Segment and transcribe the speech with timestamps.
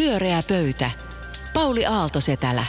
[0.00, 0.90] Pyöreä pöytä.
[1.54, 2.64] Pauli Aaltosetälä.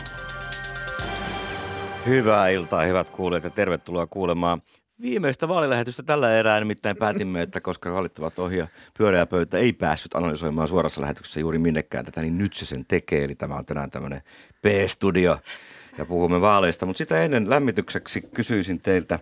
[2.06, 4.62] Hyvää iltaa, hyvät kuulijat, ja tervetuloa kuulemaan
[5.02, 6.60] viimeistä vaalilähetystä tällä erää.
[6.60, 8.68] Nimittäin päätimme, että koska valittavat ohi ja
[8.98, 13.24] pyöreä pöytä ei päässyt analysoimaan suorassa lähetyksessä juuri minnekään tätä, niin nyt se sen tekee.
[13.24, 14.22] Eli tämä on tänään tämmöinen
[14.62, 15.38] P-studio
[15.98, 16.86] ja puhumme vaaleista.
[16.86, 19.20] Mutta sitä ennen lämmitykseksi kysyisin teiltä,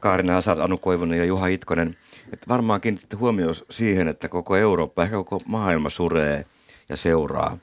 [0.00, 1.96] Kaarina Asar, Anu Koivunen ja Juha Itkonen,
[2.32, 6.44] että varmaan kiinnitte huomioon siihen, että koko Eurooppa, ehkä koko maailma suree
[6.88, 7.58] ja seuraa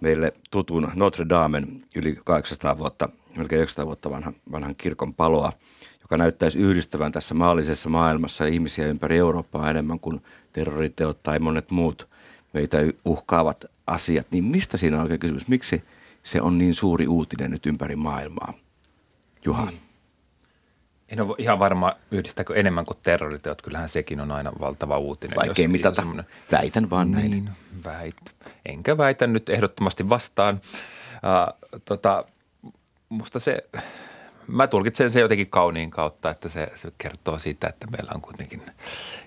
[0.00, 5.52] meille tutun Notre Damen yli 800 vuotta, melkein 900 vuotta vanhan, vanhan kirkon paloa,
[6.02, 12.08] joka näyttäisi yhdistävän tässä maallisessa maailmassa ihmisiä ympäri Eurooppaa enemmän kuin terroriteot tai monet muut
[12.52, 14.26] meitä uhkaavat asiat.
[14.30, 15.48] Niin mistä siinä on oikein kysymys?
[15.48, 15.82] Miksi
[16.22, 18.54] se on niin suuri uutinen nyt ympäri maailmaa?
[19.44, 19.64] Juha.
[19.64, 19.91] Niin.
[21.12, 23.62] En ole ihan varma, yhdistääkö enemmän kuin terroriteot.
[23.62, 25.36] Kyllähän sekin on aina valtava uutinen.
[25.36, 26.06] Vaikea mitata.
[26.52, 27.30] Väitän vaan näin.
[27.30, 27.50] Niin,
[27.84, 28.16] väit.
[28.66, 30.60] Enkä väitä nyt ehdottomasti vastaan.
[31.14, 32.24] Uh, tota,
[33.08, 33.58] musta se,
[34.46, 38.62] mä tulkitsen se jotenkin kauniin kautta, että se, se kertoo siitä, että meillä on kuitenkin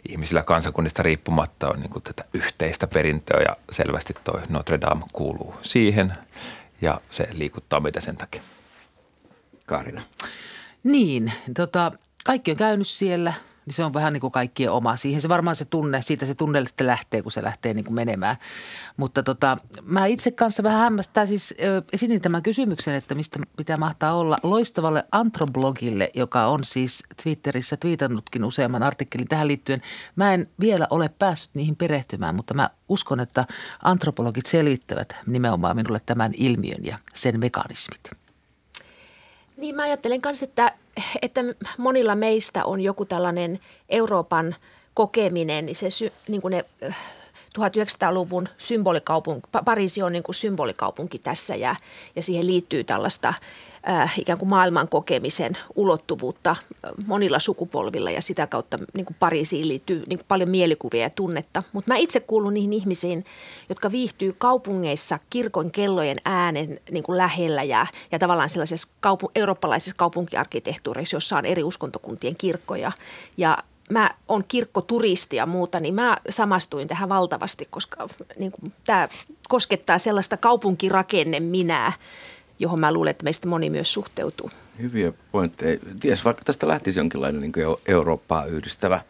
[0.10, 5.56] ihmisillä kansakunnista riippumatta on niin kuin tätä yhteistä perintöä ja selvästi toi Notre Dame kuuluu
[5.62, 6.14] siihen
[6.82, 8.42] ja se liikuttaa meitä sen takia.
[9.66, 10.02] Kaarina.
[10.86, 11.92] Niin, tota,
[12.26, 13.34] kaikki on käynyt siellä,
[13.66, 14.96] niin se on vähän niin kuin kaikkien oma.
[14.96, 17.96] Siihen se varmaan se tunne, siitä se tunne sitten lähtee, kun se lähtee niin kuin
[17.96, 18.36] menemään.
[18.98, 23.78] Mutta tota, mä itse kanssa vähän hämmästää, siis ö, esitin tämän kysymyksen, että mistä pitää
[23.78, 29.82] mahtaa olla loistavalle antroblogille, joka on siis Twitterissä twiitannutkin useamman artikkelin tähän liittyen.
[30.16, 33.46] Mä en vielä ole päässyt niihin perehtymään, mutta mä uskon, että
[33.84, 38.25] antropologit selvittävät nimenomaan minulle tämän ilmiön ja sen mekanismit.
[39.58, 40.74] Niin mä ajattelen myös, että,
[41.22, 41.42] että
[41.78, 44.56] monilla meistä on joku tällainen Euroopan
[44.94, 45.88] kokeminen, niin se
[46.28, 46.66] niin kuin ne
[47.60, 51.76] 1900-luvun symbolikaupunki, Pariisi on niin kuin symbolikaupunki tässä ja,
[52.16, 53.34] ja siihen liittyy tällaista–
[53.90, 59.68] äh, ikään kuin maailman kokemisen ulottuvuutta äh, monilla sukupolvilla ja sitä kautta niin kuin Pariisiin
[59.68, 61.64] liittyy niin kuin paljon mielikuvia ja tunnetta.
[61.74, 63.26] Mutta mä itse kuulun niihin ihmisiin,
[63.70, 69.96] jotka viihtyy kaupungeissa kirkon kellojen äänen niin kuin lähellä ja, ja tavallaan sellaisessa kaupu- eurooppalaisessa
[69.96, 72.92] kaupunkiarkkitehtuurissa, jossa on eri uskontokuntien kirkkoja.
[73.38, 73.58] Ja
[73.90, 78.08] mä oon kirkkoturisti ja muuta, niin mä samastuin tähän valtavasti, koska
[78.40, 78.52] niin
[78.86, 79.08] tämä
[79.50, 81.94] koskettaa sellaista kaupunkirakenne minää,
[82.60, 84.52] johon mä luulen, että meistä moni myös suhteutuu.
[84.82, 85.80] Hyviä pointteja.
[86.00, 87.54] Ties, vaikka tästä lähtisi jonkinlainen niin
[87.88, 89.02] Eurooppaa yhdistävä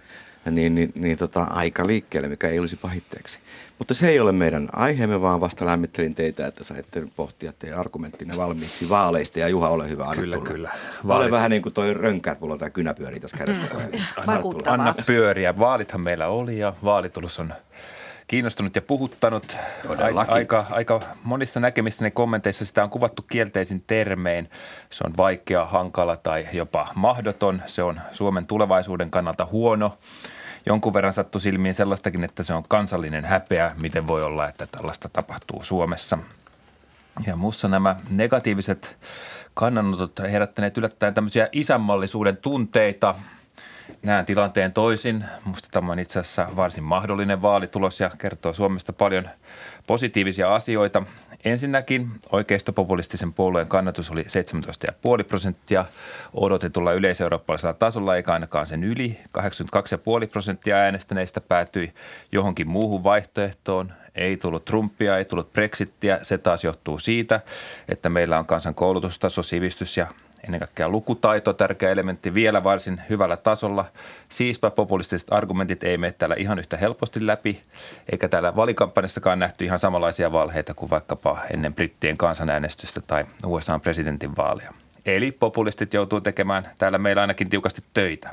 [0.51, 3.39] niin, niin, niin tota, aika liikkeelle, mikä ei olisi pahitteeksi.
[3.79, 8.37] Mutta se ei ole meidän aiheemme, vaan vasta lämmittelin teitä, että saitte pohtia teidän argumenttinne
[8.37, 9.39] valmiiksi vaaleista.
[9.39, 10.49] Ja Juha, ole hyvä, anna Kyllä, tulla.
[10.49, 10.71] kyllä.
[11.07, 11.23] Vaalit...
[11.23, 13.61] Ole vähän niin kuin toi rönkä, että mulla on tämä kynä pyörii tässä kädessä.
[13.73, 13.99] Mm.
[14.17, 15.59] Anna, anna pyöriä.
[15.59, 17.53] Vaalithan meillä oli ja vaalitulos on
[18.27, 19.57] kiinnostunut ja puhuttanut.
[20.27, 24.49] Aika, aika monissa näkemissäni kommenteissa sitä on kuvattu kielteisin termein.
[24.89, 27.61] Se on vaikea, hankala tai jopa mahdoton.
[27.65, 29.97] Se on Suomen tulevaisuuden kannalta huono.
[30.65, 35.09] Jonkun verran sattui silmiin sellaistakin, että se on kansallinen häpeä, miten voi olla, että tällaista
[35.09, 36.17] tapahtuu Suomessa.
[37.27, 38.97] Ja muussa nämä negatiiviset
[39.53, 43.15] kannanotot herättäneet yllättäen tämmöisiä isänmallisuuden tunteita–
[44.03, 45.25] näen tilanteen toisin.
[45.45, 49.29] Minusta tämä on itse asiassa varsin mahdollinen vaalitulos ja kertoo Suomesta paljon
[49.87, 51.03] positiivisia asioita.
[51.45, 55.85] Ensinnäkin oikeistopopulistisen puolueen kannatus oli 17,5 prosenttia
[56.33, 59.19] odotetulla yleiseurooppalaisella tasolla, eikä ainakaan sen yli.
[59.37, 61.93] 82,5 prosenttia äänestäneistä päätyi
[62.31, 63.93] johonkin muuhun vaihtoehtoon.
[64.15, 66.19] Ei tullut Trumpia, ei tullut Brexittiä.
[66.21, 67.41] Se taas johtuu siitä,
[67.89, 70.07] että meillä on kansan koulutustaso, sivistys ja
[70.45, 73.85] ennen kaikkea lukutaito, tärkeä elementti vielä varsin hyvällä tasolla.
[74.29, 77.63] Siispä populistiset argumentit ei mene täällä ihan yhtä helposti läpi,
[78.11, 84.73] eikä täällä valikampanjassakaan nähty ihan samanlaisia valheita kuin vaikkapa ennen brittien kansanäänestystä tai USA presidentinvaaleja.
[85.05, 88.29] Eli populistit joutuu tekemään täällä meillä ainakin tiukasti töitä.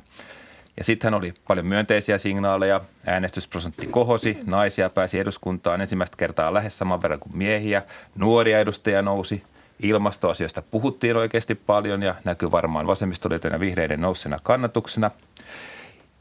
[0.77, 2.81] Ja sittenhän oli paljon myönteisiä signaaleja.
[3.07, 7.83] Äänestysprosentti kohosi, naisia pääsi eduskuntaan ensimmäistä kertaa lähes saman verran kuin miehiä.
[8.15, 9.43] Nuoria edustajia nousi,
[9.83, 15.11] Ilmastoasioista puhuttiin oikeasti paljon ja näkyy varmaan vasemmistoliiton ja vihreiden nousseena kannatuksena.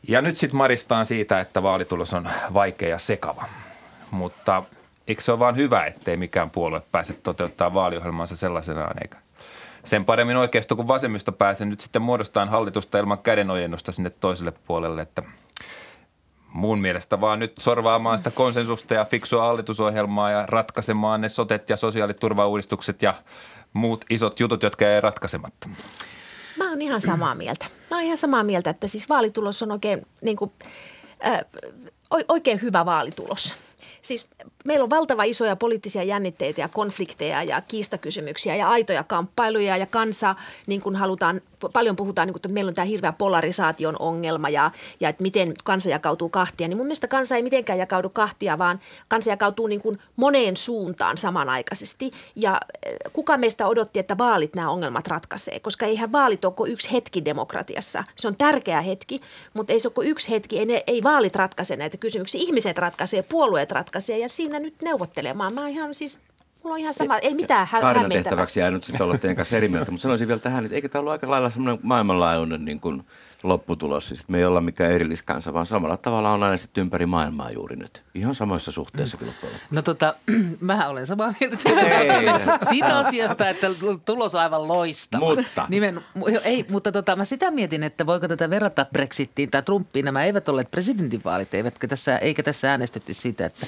[0.07, 3.45] Ja nyt sitten maristaan siitä, että vaalitulos on vaikea ja sekava.
[4.11, 4.63] Mutta
[5.07, 9.17] eikö se ole vaan hyvä, ettei mikään puolue pääse toteuttaa vaaliohjelmansa sellaisenaan, eikä
[9.83, 15.01] sen paremmin oikeisto kuin vasemmista pääse nyt sitten muodostaan hallitusta ilman kädenojennusta sinne toiselle puolelle,
[15.01, 15.23] että
[16.53, 21.77] mun mielestä vaan nyt sorvaamaan sitä konsensusta ja fiksua hallitusohjelmaa ja ratkaisemaan ne sotet ja
[21.77, 23.13] sosiaaliturvauudistukset ja
[23.73, 25.69] muut isot jutut, jotka ei ratkaisematta.
[26.57, 27.65] Mä oon ihan samaa mieltä.
[27.91, 30.51] Mä oon ihan samaa mieltä, että siis vaalitulos on oikein, niin kuin,
[31.25, 31.39] äh,
[32.27, 33.55] oikein hyvä vaalitulos.
[34.01, 34.27] Siis
[34.65, 40.35] meillä on valtava isoja poliittisia jännitteitä ja konflikteja ja kiistakysymyksiä ja aitoja kamppailuja ja kansa,
[40.67, 41.41] niin kuin halutaan,
[41.73, 45.53] paljon puhutaan, niin kuin, että meillä on tämä hirveä polarisaation ongelma ja, ja että miten
[45.63, 46.67] kansa jakautuu kahtia.
[46.67, 51.17] Niin mun mielestä kansa ei mitenkään jakaudu kahtia, vaan kansa jakautuu niin kuin moneen suuntaan
[51.17, 52.11] samanaikaisesti.
[52.35, 56.91] Ja eh, kuka meistä odotti, että vaalit nämä ongelmat ratkaisee, koska eihän vaalit ole yksi
[56.91, 58.03] hetki demokratiassa.
[58.15, 59.21] Se on tärkeä hetki,
[59.53, 62.41] mutta ei se ole yksi hetki, ei, ne, ei vaalit ratkaise näitä kysymyksiä.
[62.41, 65.53] Ihmiset ratkaisee, puolueet ratkaisee ja siinä nyt neuvottelemaan.
[65.53, 66.19] Mä ihan siis
[66.63, 69.57] Mulla on ihan sama, ei mitään hä- Kaarinan tehtäväksi jää nyt sitten olla teidän kanssa
[69.57, 72.79] eri mieltä, mutta sanoisin vielä tähän, että eikö tämä ollut aika lailla semmoinen maailmanlaajuinen niin
[72.79, 73.03] kuin
[73.43, 74.07] lopputulos.
[74.07, 78.03] Siis me ei olla mikään erilliskansa, vaan samalla tavalla on äänestetty ympäri maailmaa juuri nyt.
[78.13, 79.19] Ihan samoissa suhteissa mm.
[79.19, 79.33] kyllä
[79.71, 80.15] No tota,
[80.59, 81.57] mä olen samaa mieltä
[82.69, 83.67] siitä asiasta, että
[84.05, 85.35] tulos on aivan loistava.
[85.35, 85.65] Mutta.
[85.69, 86.01] Nimen,
[86.43, 90.05] ei, mutta tota, mä sitä mietin, että voiko tätä verrata Brexittiin tai Trumpiin.
[90.05, 93.65] Nämä eivät olleet presidentinvaalit, eivätkä tässä, eikä tässä äänestetty siitä, että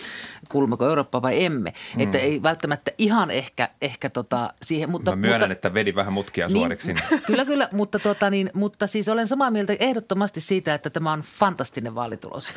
[0.50, 1.74] kuulummeko Eurooppa vai emme.
[1.96, 2.02] Mm.
[2.02, 4.90] Että ei välttämättä ihan ehkä, ehkä tota siihen.
[4.90, 6.94] Mutta, mä myönnän, mutta, että vedi vähän mutkia niin, suoriksi.
[7.28, 11.12] Kyllä, kyllä, mutta, tota, niin, mutta siis olen samaa mieltä mieltä ehdottomasti siitä, että tämä
[11.12, 12.54] on fantastinen vaalitulos,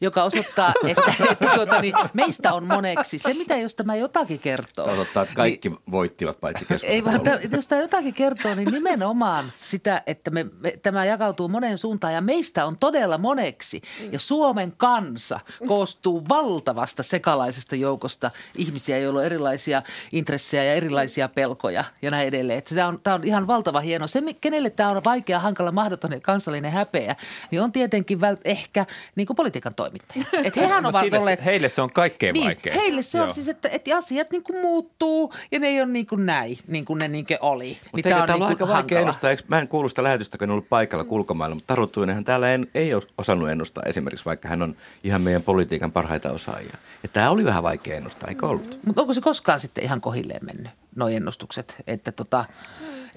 [0.00, 3.18] joka osoittaa, että, että tuota, niin, meistä on moneksi.
[3.18, 4.92] Se, mitä jos tämä jotakin kertoo.
[4.92, 7.20] Osoittaa, että kaikki niin, voittivat paitsi Ei vaan,
[7.52, 12.20] jos tämä jotakin kertoo, niin nimenomaan sitä, että me, me, tämä jakautuu moneen suuntaan ja
[12.20, 13.82] meistä on todella moneksi.
[14.12, 19.82] Ja Suomen kansa koostuu valtavasta sekalaisesta joukosta ihmisiä, joilla on erilaisia
[20.12, 22.58] intressejä ja erilaisia pelkoja ja näin edelleen.
[22.58, 24.06] Että tämä, on, tämä on ihan valtava hieno.
[24.06, 26.12] Se, kenelle tämä on vaikea, hankala, mahdoton
[26.46, 27.16] kansallinen häpeä,
[27.50, 30.24] niin on tietenkin vält, ehkä niin kuin politiikan toimittaja.
[30.44, 31.44] Että hehän no, ovat olleet...
[31.44, 32.76] Heille se on kaikkein niin, vaikein.
[32.76, 33.34] Heille se on Joo.
[33.34, 36.84] siis, että, että asiat niin kuin muuttuu ja ne ei ole niin kuin näin, niin
[36.84, 37.68] kuin ne niin kuin oli.
[37.68, 39.30] Mutta niin tämä on, niin aika vaikea ennustaa.
[39.30, 42.54] Eikö, mä en kuulu sitä lähetystä, kun en ollut paikalla kulkomailla, mutta Taru Tuinenhan täällä
[42.54, 46.76] en, ei ole osannut ennustaa esimerkiksi, vaikka hän on ihan meidän politiikan parhaita osaajia.
[47.02, 48.78] Ja tämä oli vähän vaikea ennustaa, eikö ollut?
[48.86, 51.76] Mutta onko se koskaan sitten ihan kohilleen mennyt, nuo ennustukset?
[51.86, 52.44] Että tota,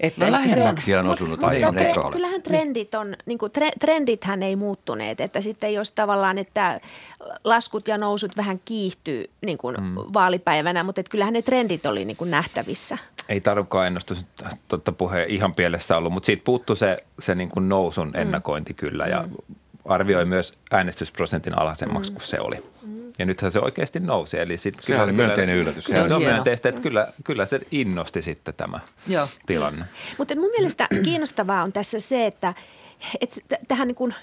[0.00, 4.42] että no lähemmäksi on, on osunut mutta, mutta kyllähän trendit on, niin kuin tre, trendithän
[4.42, 6.80] ei muuttuneet, että sitten jos tavallaan, että
[7.44, 9.94] laskut ja nousut vähän kiihtyy niin kuin mm.
[9.94, 12.98] vaalipäivänä, mutta että kyllähän ne trendit oli niin kuin nähtävissä.
[13.28, 14.26] Ei tarvitsekaan ennustus
[14.68, 18.20] totta puheen ihan pielessä ollut, mutta siitä puuttuu se, se niin kuin nousun mm.
[18.20, 19.56] ennakointi kyllä ja mm.
[19.84, 22.14] arvioi myös äänestysprosentin alhaisemmaksi mm.
[22.14, 22.56] kuin se oli.
[22.82, 22.99] Mm.
[23.20, 24.38] Ja nythän se oikeasti nousi.
[24.38, 25.84] Eli sit se kyllä, oli myönteinen yllätys.
[25.84, 29.28] Se, se on myönteistä, että kyllä, kyllä se innosti sitten tämä Joo.
[29.46, 29.84] tilanne.
[30.18, 32.54] Mutta mun mielestä kiinnostavaa on tässä se, että,
[33.20, 34.14] että tähän niin kuin–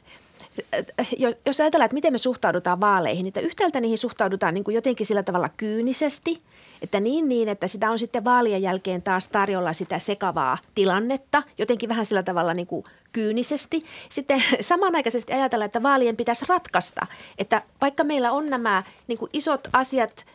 [1.45, 5.23] jos ajatellaan, että miten me suhtaudutaan vaaleihin, niin yhtäältä niihin suhtaudutaan niin kuin jotenkin sillä
[5.23, 6.41] tavalla kyynisesti,
[6.81, 11.89] että niin niin, että sitä on sitten vaalien jälkeen taas tarjolla sitä sekavaa tilannetta, jotenkin
[11.89, 13.83] vähän sillä tavalla niin kuin kyynisesti.
[14.09, 17.07] Sitten samanaikaisesti ajatella, että vaalien pitäisi ratkaista,
[17.37, 20.25] että vaikka meillä on nämä niin kuin isot asiat–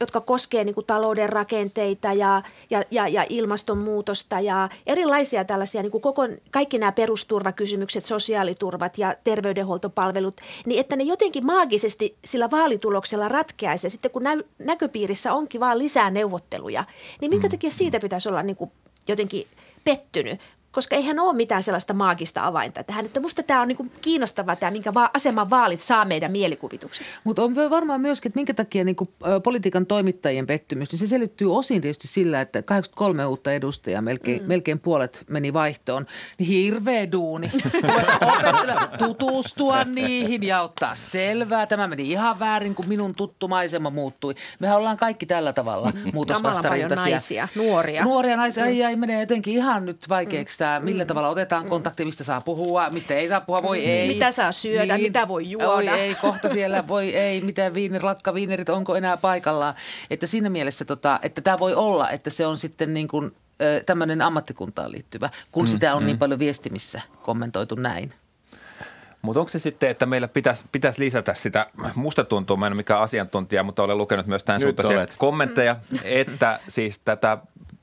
[0.00, 6.02] jotka koskevat niin talouden rakenteita ja, ja, ja, ja ilmastonmuutosta ja erilaisia tällaisia, niin kuin
[6.02, 13.86] koko, kaikki nämä perusturvakysymykset, sosiaaliturvat ja terveydenhuoltopalvelut, niin että ne jotenkin maagisesti sillä vaalituloksella ratkeaisi.
[13.86, 16.84] Ja sitten kun nä, näköpiirissä onkin vaan lisää neuvotteluja,
[17.20, 17.50] niin minkä mm.
[17.50, 18.72] takia siitä pitäisi olla niin kuin
[19.08, 19.46] jotenkin
[19.84, 20.40] pettynyt,
[20.74, 23.06] koska eihän ole mitään sellaista maagista avainta tähän.
[23.06, 27.12] Että musta tämä on niin kiinnostavaa tämä, minkä va- aseman vaalit saa meidän mielikuvituksessa.
[27.24, 29.10] Mutta on varmaan myöskin, että minkä takia niin kuin,
[29.42, 34.48] politiikan toimittajien pettymys, niin se selittyy osin tietysti sillä, että 83 uutta edustajaa, melkein, mm.
[34.48, 36.06] melkein puolet meni vaihtoon.
[36.38, 37.50] Niin hirveä duuni.
[38.98, 41.66] tutustua niihin ja ottaa selvää.
[41.66, 44.34] Tämä meni ihan väärin, kun minun tuttu maisema muuttui.
[44.58, 47.10] Mehän ollaan kaikki tällä tavalla muutosvastarintaisia.
[47.10, 48.04] naisia, nuoria.
[48.04, 48.70] Nuoria naisia, mm.
[48.70, 51.08] ei, menee jotenkin ihan nyt vaikeaksi mm että millä mm.
[51.08, 53.84] tavalla otetaan kontakti, mistä saa puhua, mistä ei saa puhua, voi mm.
[53.86, 54.08] ei.
[54.08, 55.66] Mitä saa syödä, niin, mitä voi juoda.
[55.66, 59.74] Voi ei, kohta siellä voi ei, mitä viiner, lakkaviinerit, onko enää paikallaan.
[60.10, 63.32] Että siinä mielessä, tota, että tämä voi olla, että se on sitten niin kuin
[63.86, 66.06] tämmöinen ammattikuntaan liittyvä, kun mm, sitä on mm.
[66.06, 68.14] niin paljon viestimissä kommentoitu näin.
[69.24, 72.76] Mutta onko se sitten, että meillä pitäisi, pitäisi lisätä sitä, musta tuntuu, mä en ole
[72.76, 77.38] mikään asiantuntija, mutta olen lukenut myös tämän suuntaisia kommentteja, että siis tätä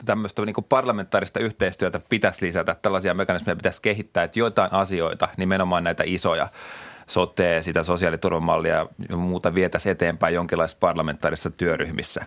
[0.05, 6.03] tämmöistä niin parlamentaarista yhteistyötä pitäisi lisätä, tällaisia mekanismeja pitäisi kehittää, että joitain asioita, nimenomaan näitä
[6.05, 6.48] isoja,
[7.07, 12.25] sote, sitä sosiaaliturvamallia ja muuta vietäisi eteenpäin jonkinlaisissa parlamentaarisissa työryhmissä.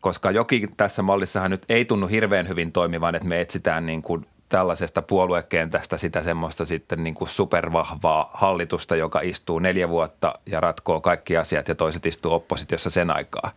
[0.00, 4.26] Koska jokin tässä mallissahan nyt ei tunnu hirveän hyvin toimivan, että me etsitään niin kuin
[4.50, 11.00] tällaisesta puoluekentästä sitä semmoista sitten niin kuin supervahvaa hallitusta, joka istuu neljä vuotta ja ratkoo
[11.00, 13.50] kaikki asiat ja toiset istuu oppositiossa sen aikaa.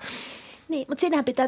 [0.67, 1.47] Niin, mutta siinähän pitää,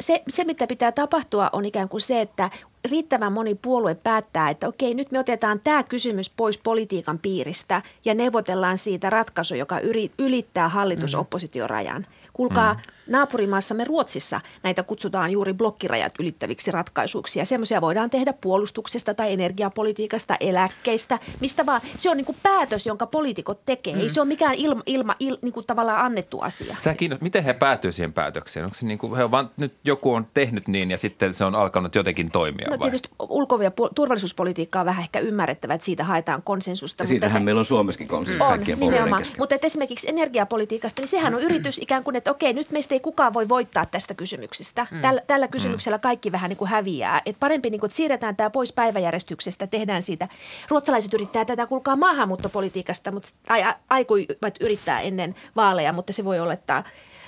[0.00, 2.50] se, se, mitä pitää tapahtua on ikään kuin se, että
[2.90, 8.14] riittävän moni puolue päättää, että okei, nyt me otetaan tämä kysymys pois politiikan piiristä ja
[8.14, 9.80] neuvotellaan siitä ratkaisu, joka
[10.18, 12.02] ylittää hallitus-oppositiorajan.
[12.02, 12.28] Mm.
[12.32, 12.80] Kuulkaa, mm.
[13.06, 17.38] Naapurimaassamme Ruotsissa näitä kutsutaan juuri blokkirajat ylittäviksi ratkaisuiksi.
[17.38, 21.80] Ja semmoisia voidaan tehdä puolustuksesta tai energiapolitiikasta, eläkkeistä, mistä vaan.
[21.96, 23.94] Se on niin kuin päätös, jonka poliitikot tekee.
[23.94, 24.00] Mm.
[24.00, 26.76] Ei se ole mikään ilma, ilma il, niin kuin tavallaan annettu asia.
[26.84, 27.24] Tämä kiinnostaa.
[27.24, 28.64] Miten he päätyvät siihen päätökseen?
[28.64, 31.44] Onko se niin kuin, he on vaan, nyt joku on tehnyt niin ja sitten se
[31.44, 32.78] on alkanut jotenkin toimia No vai?
[32.78, 37.02] tietysti ulko- ja turvallisuuspolitiikkaa on vähän ehkä ymmärrettävä, että siitä haetaan konsensusta.
[37.02, 39.22] Ja siitähän mutta meillä on Suomessakin konsensus on, kaikkien nimenomaan.
[39.38, 43.34] Mutta esimerkiksi energiapolitiikasta, niin sehän on yritys ikään kuin, että okei, nyt meistä ei kukaan
[43.34, 44.86] voi voittaa tästä kysymyksestä.
[44.90, 45.00] Mm.
[45.00, 47.22] Tällä, tällä kysymyksellä kaikki vähän niin kuin häviää.
[47.26, 50.28] Et parempi, niin kuin, että siirretään tämä pois päiväjärjestyksestä, tehdään siitä.
[50.68, 56.52] Ruotsalaiset yrittää tätä kulkaa maahanmuuttopolitiikasta, mutta tai aikuivat yrittää ennen vaaleja, mutta se voi olla,
[56.52, 56.84] että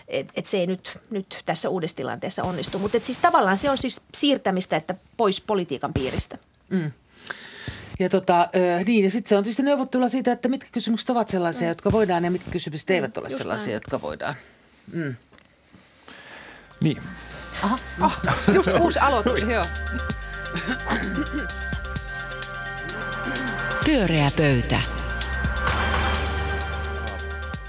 [0.08, 2.78] et, et se ei nyt, nyt tässä uudessa tilanteessa onnistu.
[2.78, 6.38] Mutta siis tavallaan se on siis siirtämistä että pois politiikan piiristä.
[6.70, 6.92] Mm.
[7.98, 8.48] Ja, tota,
[8.86, 11.68] niin, ja sitten se on tietysti neuvottelua siitä, että mitkä kysymykset ovat sellaisia, mm.
[11.68, 13.74] jotka voidaan ja mitkä kysymykset eivät mm, ole sellaisia, näin.
[13.74, 14.34] jotka voidaan.
[14.92, 15.16] Mm.
[16.80, 17.02] Niin.
[17.62, 18.18] Aha, oh,
[18.54, 19.42] just uusi aloitus.
[19.42, 19.66] Joo.
[23.84, 24.80] Pyöreä pöytä.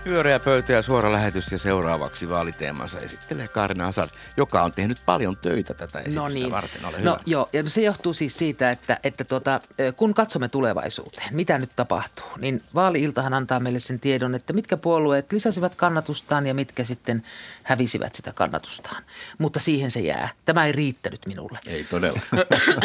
[0.07, 5.37] Pyöreä pöytä ja suora lähetys ja seuraavaksi vaaliteemansa esittelee Kaarina Asad, joka on tehnyt paljon
[5.37, 6.51] töitä tätä esitystä no niin.
[6.51, 6.85] varten.
[6.85, 7.19] Ole no hyvä.
[7.25, 9.61] joo, ja se johtuu siis siitä, että, että tuota,
[9.97, 15.31] kun katsomme tulevaisuuteen, mitä nyt tapahtuu, niin vaaliiltahan antaa meille sen tiedon, että mitkä puolueet
[15.31, 17.23] lisäsivät kannatustaan ja mitkä sitten
[17.63, 19.03] hävisivät sitä kannatustaan.
[19.37, 20.29] Mutta siihen se jää.
[20.45, 21.59] Tämä ei riittänyt minulle.
[21.67, 22.19] Ei todella.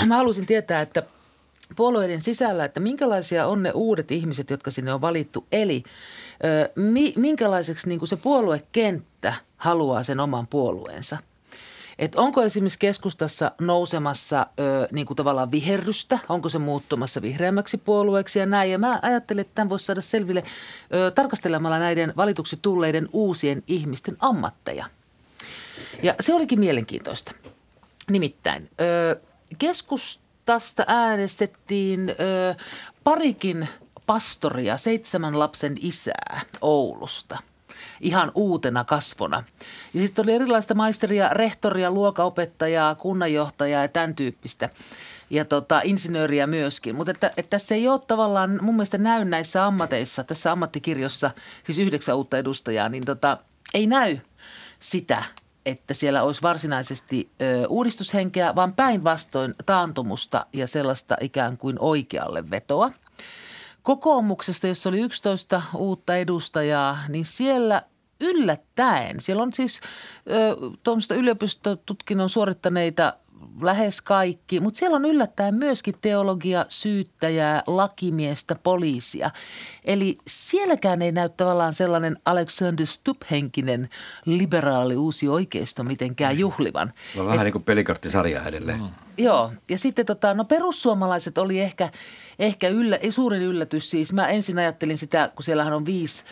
[0.07, 1.03] Mä halusin tietää, että
[1.75, 5.47] puolueiden sisällä, että minkälaisia on ne uudet ihmiset, jotka sinne on valittu.
[5.53, 5.83] Eli
[6.77, 11.19] mi, minkälaiseksi niin kuin se puoluekenttä haluaa sen oman puolueensa.
[11.99, 18.39] Et onko esimerkiksi keskustassa nousemassa ö, niin kuin tavallaan viherrystä, onko se muuttumassa vihreämmäksi puolueeksi
[18.39, 18.71] ja näin.
[18.71, 20.45] Ja mä ajattelin, että tämän voisi saada selville
[20.95, 24.87] ö, tarkastelemalla näiden valituksi tulleiden uusien ihmisten ammatteja.
[26.03, 27.33] Ja se olikin mielenkiintoista.
[28.11, 29.21] Nimittäin ö,
[30.47, 32.55] keskustasta äänestettiin ö,
[33.05, 33.69] parikin
[34.07, 37.39] pastoria, seitsemän lapsen isää Oulusta
[38.01, 39.45] ihan uutena kasvona.
[39.95, 44.71] Ja sitten oli erilaista maisteria, rehtoria, luokaopettajaa, kunnanjohtajaa ja tämän tyyppistä.
[45.31, 46.95] Ja tota, insinööriä myöskin.
[46.95, 51.31] Mutta että, että tässä ei ole tavallaan mun mielestä näy näissä ammateissa, tässä ammattikirjossa,
[51.65, 53.39] siis yhdeksän uutta edustajaa, niin tota,
[53.75, 54.19] ei näy
[54.81, 55.23] sitä,
[55.67, 62.93] että siellä olisi varsinaisesti ö, uudistushenkeä, vaan päinvastoin taantumusta ja sellaista ikään kuin oikealle vetoa–
[63.83, 67.83] kokoomuksesta, jossa oli 11 uutta edustajaa, niin siellä
[68.21, 69.81] yllättäen, siellä on siis
[70.83, 73.13] tuommoista yliopistotutkinnon suorittaneita
[73.61, 79.31] lähes kaikki, mutta siellä on yllättäen myöskin teologia, syyttäjää, lakimiestä, poliisia.
[79.85, 83.89] Eli sielläkään ei näy tavallaan sellainen Alexander Stubb-henkinen
[84.25, 86.93] liberaali uusi oikeisto mitenkään juhlivan.
[87.17, 88.81] Vähän Et, niin kuin pelikarttisarja edelleen.
[88.81, 88.89] Mm.
[89.17, 91.91] Joo, ja sitten tota, no perussuomalaiset oli ehkä,
[92.39, 94.13] ehkä yllä, suurin yllätys siis.
[94.13, 96.25] Mä ensin ajattelin sitä, kun siellähän on viisi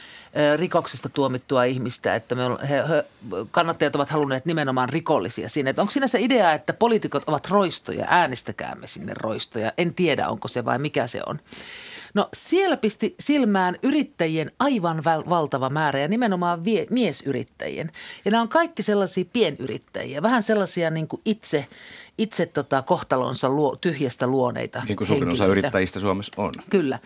[0.56, 3.04] rikoksesta tuomittua ihmistä, että me he, he,
[3.50, 5.46] kannattajat ovat halunneet nimenomaan rikollisia.
[5.66, 9.72] Että onko siinä se idea, että poliitikot ovat roistoja, äänestäkäämme sinne roistoja.
[9.78, 11.40] En tiedä, onko se vai mikä se on.
[12.14, 17.92] No siellä pisti silmään yrittäjien aivan valtava määrä ja nimenomaan vie, miesyrittäjien.
[18.24, 21.66] Ja nämä on kaikki sellaisia pienyrittäjiä, vähän sellaisia niin kuin itse,
[22.18, 26.50] itse tota kohtalonsa luo, tyhjästä luoneita Niin kuin suurin osa yrittäjistä Suomessa on.
[26.70, 26.98] Kyllä.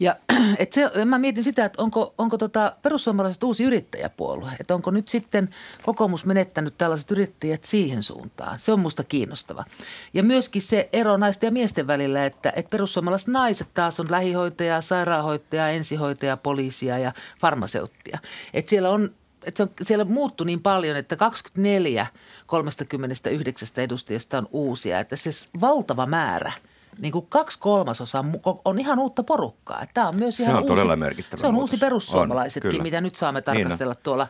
[0.00, 0.16] Ja
[0.58, 5.08] et se, mä mietin sitä, että onko, onko tota perussuomalaiset uusi yrittäjäpuolue, että onko nyt
[5.08, 5.48] sitten
[5.82, 8.60] kokoomus menettänyt tällaiset yrittäjät siihen suuntaan.
[8.60, 9.64] Se on musta kiinnostava.
[10.14, 14.80] Ja myöskin se ero naisten ja miesten välillä, että, että perussuomalaiset naiset taas on lähihoitaja,
[14.80, 18.18] sairaanhoitaja, ensihoitaja, poliisia ja farmaseuttia.
[18.54, 19.10] Että siellä on
[19.46, 22.06] että se on, siellä muuttui niin paljon, että 24
[22.46, 26.52] 39 edustajasta on uusia, että se valtava määrä–
[26.98, 28.24] niin kuin kaksi kolmasosaa
[28.64, 29.82] on ihan uutta porukkaa.
[29.94, 31.72] Tämä on myös ihan se on uusi, todella merkittävä Se on muutos.
[31.72, 34.26] uusi perussuomalaisetkin, on, mitä nyt saamme niin tarkastella niin tuolla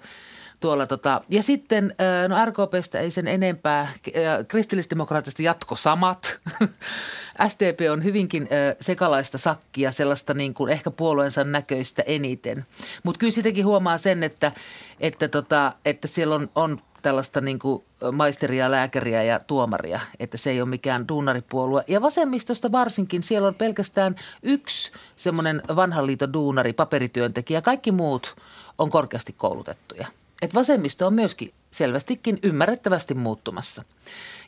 [0.60, 1.94] tuolla tota, ja sitten
[2.28, 3.88] no RKPstä ei sen enempää,
[4.48, 6.40] kristillisdemokraattista jatko samat.
[7.48, 8.48] SDP on hyvinkin
[8.80, 12.64] sekalaista sakkia, sellaista niin kuin ehkä puolueensa näköistä eniten.
[13.02, 14.52] Mutta kyllä sitäkin huomaa sen, että,
[15.00, 20.50] että, tota, että siellä on, on tällaista niin kuin maisteria, lääkäriä ja tuomaria, että se
[20.50, 21.84] ei ole mikään duunaripuolue.
[21.88, 27.62] Ja vasemmistosta varsinkin siellä on pelkästään yksi semmoinen vanhan liiton duunari, paperityöntekijä.
[27.62, 28.36] Kaikki muut
[28.78, 30.06] on korkeasti koulutettuja.
[30.42, 33.84] Et vasemmisto on myöskin selvästikin ymmärrettävästi muuttumassa.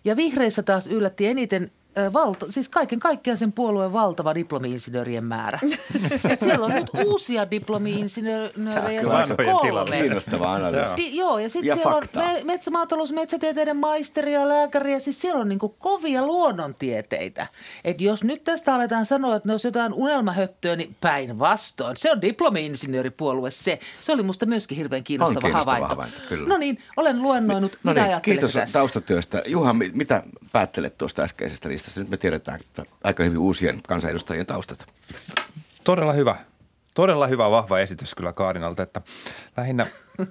[0.05, 1.71] Ja vihreissä taas yllätti eniten
[2.12, 5.59] valta, siis kaiken kaikkiaan sen puolueen valtava diplomi-insinöörien määrä.
[6.31, 9.97] Et siellä on nyt uusia diplomi-insinöörejä, siis kolme.
[10.00, 10.97] Kiinnostava analyysi.
[10.97, 12.23] Di, joo, ja sitten Ja siellä faktaa.
[12.23, 17.47] on me, metsämaatalous, metsätieteiden maisteri ja lääkäri, ja siis siellä on niinku kovia luonnontieteitä.
[17.85, 21.97] Et jos nyt tästä aletaan sanoa, että ne olisi jotain unelmahöttöä, niin päinvastoin.
[21.97, 23.79] Se on diplomi-insinööripuolue se.
[24.00, 25.88] Se oli musta myöskin hirveän kiinnostava, kiinnostava havainto.
[25.95, 26.49] havainto, kyllä.
[26.49, 27.73] No niin, olen luennoinut.
[27.85, 28.79] No Mitä niin, ajattelet kiitos tästä?
[28.79, 29.43] taustatyöstä.
[29.47, 30.23] Juha, mi- mitä
[30.53, 31.86] päättelet tuosta äskeisestä listasta?
[31.97, 34.87] Nyt me tiedetään että aika hyvin uusien kansanedustajien taustat.
[35.85, 36.37] Todella hyvä.
[36.95, 39.00] Todella hyvä, vahva esitys kyllä Kaarinalta, että
[39.57, 39.87] lähinnä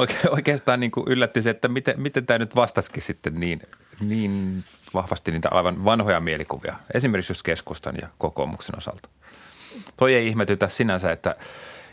[0.00, 3.62] oike- oikeastaan niin kuin yllätti se, että miten, miten tämä nyt vastasikin sitten niin,
[4.00, 9.08] niin vahvasti niitä aivan vanhoja mielikuvia, esimerkiksi just keskustan ja kokoomuksen osalta.
[9.96, 11.36] Toi ei ihmetytä sinänsä, että,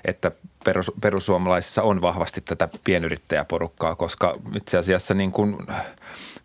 [0.05, 0.31] että
[0.65, 5.67] perus, perussuomalaisissa on vahvasti tätä pienyrittäjäporukkaa, koska itse asiassa niin kun,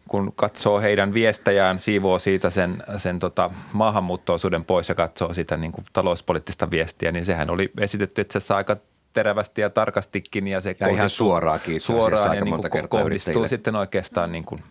[0.09, 5.73] kun katsoo heidän viestejään, siivoo siitä sen, sen tota maahanmuuttoosuuden pois ja katsoo sitä niin
[5.73, 8.77] kuin talouspoliittista viestiä, niin sehän oli esitetty itse asiassa aika
[9.13, 12.81] terävästi ja tarkastikin ja se Ja ihan kohdistuu- itse asiassa suoraan ja niin monta kuin
[12.81, 14.63] kertaa kohdistuu sitten oikeastaan niin kuin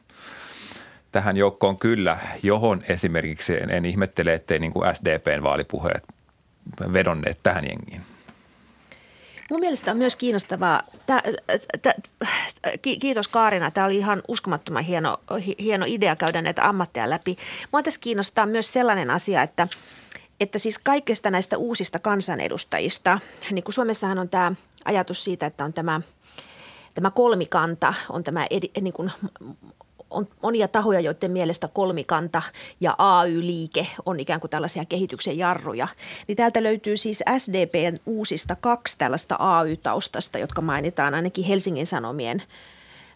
[1.12, 6.04] tähän joukkoon kyllä, johon esimerkiksi en, en ihmettele, ettei niin kuin SDPn vaalipuheet
[6.94, 8.02] vedonneet tähän jengiin.
[9.50, 11.22] Mun mielestä on myös kiinnostavaa, tää,
[11.82, 11.96] tä,
[12.82, 17.38] ki, kiitos Kaarina, tämä oli ihan uskomattoman hieno, hi- hieno idea käydä näitä ammatteja läpi.
[17.72, 19.68] Mua tässä kiinnostaa myös sellainen asia, että,
[20.40, 23.20] että siis kaikista näistä uusista kansanedustajista,
[23.52, 24.52] niin kuin Suomessahan on tämä
[24.86, 26.02] ajatus siitä, että on tämä,
[26.96, 29.12] tämä kolmikanta, on tämä edi, niin kuin
[30.10, 32.42] on monia tahoja, joiden mielestä kolmikanta
[32.82, 35.88] ja AY-liike on ikään kuin tällaisia kehityksen jarruja.
[36.28, 42.44] Niin täältä löytyy siis SDPn uusista kaksi tällaista AY-taustasta, jotka mainitaan ainakin Helsingin Sanomien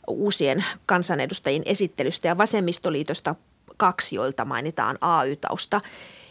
[0.08, 3.36] uusien kansanedustajien esittelystä ja vasemmistoliitosta
[3.78, 5.82] kaksi, joilta mainitaan AY-tausta.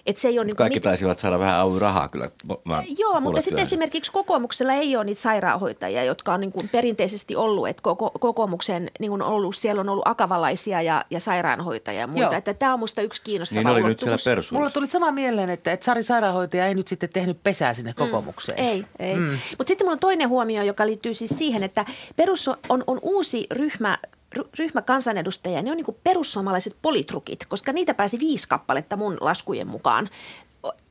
[0.06, 2.30] Et se ei ole niin Kaikki taisivat saada vähän rahaa kyllä.
[2.64, 7.36] Mä Joo, mutta sitten esimerkiksi kokoomuksella ei ole niitä sairaanhoitajia, jotka on niin kuin perinteisesti
[7.36, 12.06] ollut, että koko, kokoomuksen niin kuin ollut, siellä on ollut akavalaisia ja, ja sairaanhoitajia ja
[12.06, 12.22] muita.
[12.22, 12.32] Joo.
[12.32, 14.42] Että tämä on musta yksi kiinnostava Niin oli nyt siellä.
[14.52, 18.58] Mulla tuli sama mieleen, että, että Sari Sairaanhoitaja ei nyt sitten tehnyt pesää sinne kokoomukseen.
[18.58, 19.16] Ei, ei.
[19.16, 19.38] Mm.
[19.58, 21.84] Mutta sitten mulla on toinen huomio, joka liittyy siis siihen, että
[22.16, 24.19] perus on, on uusi ryhmä, ry-
[24.58, 25.62] ryhmä kansanedustajia.
[25.62, 30.08] Ne on niin perussuomalaiset politrukit, koska niitä pääsi viisi kappaletta mun laskujen mukaan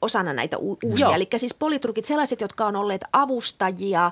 [0.02, 1.06] osana näitä u- uusia.
[1.06, 1.16] Joo.
[1.16, 4.12] Eli siis politrukit, sellaiset, jotka on olleet avustajia,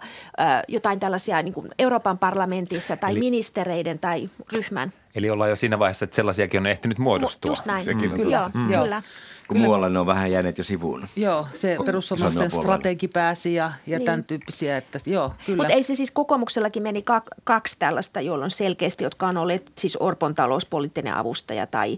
[0.68, 3.20] jotain tällaisia niin kuin Euroopan parlamentissa tai Eli...
[3.20, 4.94] ministereiden tai ryhmän.
[5.16, 7.52] Eli ollaan jo siinä vaiheessa, että sellaisiakin on ehtinyt muodostua.
[7.52, 7.86] Just näin.
[7.86, 8.58] Sekin on Joo, totta.
[8.58, 8.68] Mm.
[8.68, 9.02] kyllä.
[9.48, 11.08] Kun muualla ne on vähän jääneet jo sivuun.
[11.16, 14.06] Joo, se perussuomalaisten strategi pääsi ja, ja Niin.
[14.06, 15.58] tämän tyyppisiä, että joo, kyllä.
[15.64, 19.72] Mutta ei se siis kokoomuksellakin meni kak, kaksi tällaista, joilla on selkeästi, jotka on olleet
[19.78, 21.98] siis Orpon talouspoliittinen avustaja tai,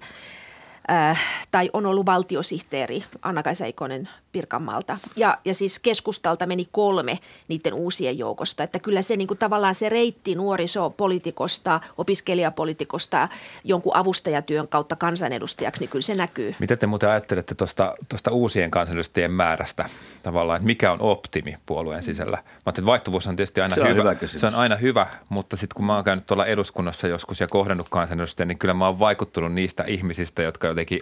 [0.91, 1.19] äh,
[1.51, 4.97] tai on ollut valtiosihteeri Anna-Kaisa Ikonen Pirkanmaalta.
[5.15, 8.63] Ja, ja siis keskustalta meni kolme niiden uusien joukosta.
[8.63, 13.29] Että kyllä se niin kuin tavallaan se reitti nuorisopolitikosta, opiskelijapolitikosta
[13.63, 16.55] jonkun avustajatyön kautta kansanedustajaksi, niin kyllä se näkyy.
[16.59, 19.85] Mitä te muuten ajattelette tuosta, tuosta uusien kansanedustajien määrästä
[20.23, 22.37] tavallaan, että mikä on optimi puolueen sisällä?
[22.37, 23.99] Mä ajattelin, että vaihtuvuus on tietysti aina Se on hyvä.
[24.01, 24.41] hyvä kysymys.
[24.41, 27.89] se on aina hyvä, mutta sitten kun mä oon käynyt tuolla eduskunnassa joskus ja kohdannut
[27.89, 31.01] kansanedustajia, niin kyllä mä oon vaikuttunut niistä ihmisistä, jotka jotenkin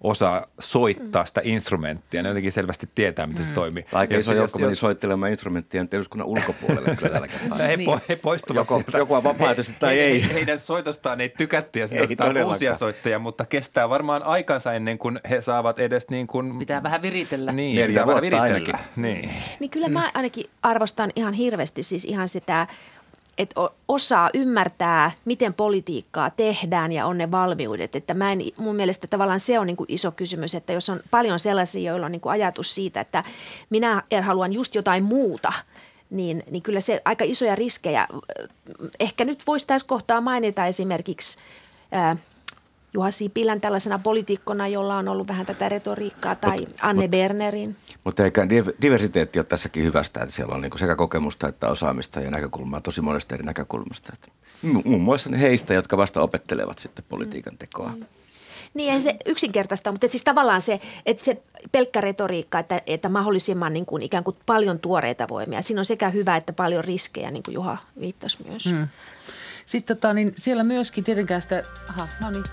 [0.00, 2.22] osaa soittaa sitä instrumenttia.
[2.22, 3.86] Ne jotenkin selvästi tietää, miten se toimii.
[3.92, 7.58] Aika Jos- iso joukko meni jos- soittelemaan instrumenttia nyt eduskunnan ulkopuolelle kyllä tällä kertaa.
[7.68, 8.98] he, po, he poistuvat Joko- sieltä.
[8.98, 10.22] joko on vapaaehtoisesti tai ei.
[10.28, 12.54] He, heidän soitostaan ei tykätty ja Ei sitten ottaa todellakaan.
[12.54, 16.58] uusia soittajia, mutta kestää varmaan aikansa ennen kuin he saavat edes niin kuin...
[16.58, 17.52] Pitää vähän viritellä.
[17.52, 18.78] Niin, Neljä pitää vähän viritellä.
[18.96, 19.30] Niin.
[19.60, 22.66] Niin kyllä mä ainakin arvostan ihan hirveästi siis ihan sitä,
[23.38, 27.96] että osaa ymmärtää, miten politiikkaa tehdään ja on ne valmiudet.
[27.96, 31.00] Että mä en, mun mielestä tavallaan se on niin kuin iso kysymys, että jos on
[31.10, 33.24] paljon sellaisia, joilla on niin kuin ajatus siitä, että
[33.70, 35.52] minä haluan just jotain muuta,
[36.10, 38.08] niin, niin kyllä se aika isoja riskejä.
[39.00, 41.38] Ehkä nyt voisi tässä kohtaa mainita esimerkiksi
[42.96, 47.76] Juha Sipilän tällaisena poliitikkona, jolla on ollut vähän tätä retoriikkaa, tai Anne Bernerin.
[48.04, 52.20] Mutta eikä div- diversiteetti ole tässäkin hyvästä, että siellä on niinku sekä kokemusta että osaamista
[52.20, 54.12] ja näkökulmaa tosi monesta eri näkökulmasta.
[54.62, 57.92] Muun muassa ne heistä, jotka vasta opettelevat sitten politiikan tekoa.
[58.74, 63.08] Niin ei se yksinkertaista, mutta et siis tavallaan se, että se pelkkä retoriikka, että, että
[63.08, 65.62] mahdollisimman niin kuin ikään kuin paljon tuoreita voimia.
[65.62, 68.66] Siinä on sekä hyvä että paljon riskejä, niin kuin Juha viittasi myös.
[68.72, 68.88] Mm.
[69.66, 72.44] Sitten tota, niin siellä myöskin tietenkään sitä, aha, no niin.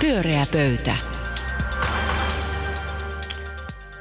[0.00, 0.96] Pyöreä pöytä.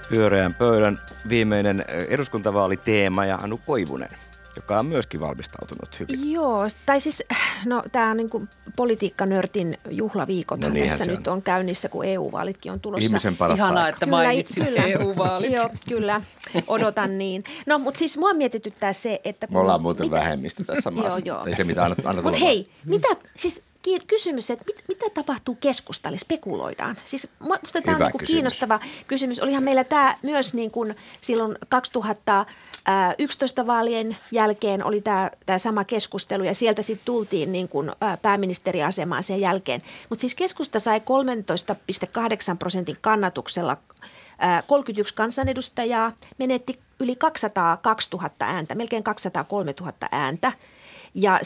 [0.09, 4.09] Pyöreän pöydän viimeinen eh, eduskuntavaaliteema ja Anu Koivunen.
[4.55, 6.31] Joka on myöskin valmistautunut hyvin.
[6.31, 7.23] Joo, tai siis
[7.65, 11.33] no tämä on niin kuin politiikkanörtin juhlaviikot No tässä nyt on.
[11.33, 13.05] on käynnissä, kun EU-vaalitkin on tulossa.
[13.07, 13.95] Ihmisen parasta Ihanaa, aikaa.
[13.95, 15.51] että mainitsit EU-vaalit.
[15.51, 16.21] Joo, kyllä.
[16.67, 17.43] Odotan niin.
[17.65, 19.47] No, mutta siis mua mietityttää se, että...
[19.51, 21.21] Me ollaan muuten vähemmistä tässä Joo, maassa.
[21.25, 21.45] joo.
[21.45, 23.07] Ei se mitä anna, anna Mutta hei, mitä,
[23.37, 23.63] siis
[24.07, 26.95] kysymys, että mit, mitä tapahtuu keskustalle, spekuloidaan.
[27.05, 28.35] Siis minusta tämä on niin kuin kysymys.
[28.35, 29.39] kiinnostava kysymys.
[29.39, 36.43] Olihan meillä tämä myös niin kuin silloin 2011 vaalien jälkeen oli tämä, tämä sama keskustelu
[36.43, 39.81] ja sieltä sitten tultiin niin kuin ää, pääministeriasemaan sen jälkeen.
[40.09, 43.77] Mutta siis keskusta sai 13,8 prosentin kannatuksella
[44.39, 50.51] ää, 31 kansanedustajaa, menetti yli 202 000 ääntä, melkein 203 000 ääntä
[51.13, 51.39] ja